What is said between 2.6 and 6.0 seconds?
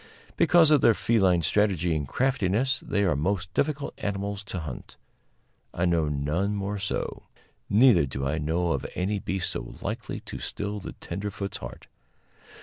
they are most difficult animals to hunt; I